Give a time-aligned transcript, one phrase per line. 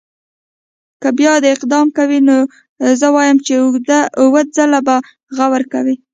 [1.01, 2.37] که بیا دا اقدام کوي نو
[2.99, 3.53] زه وایم چې
[4.21, 4.95] اووه ځله به
[5.37, 5.95] غور کوي.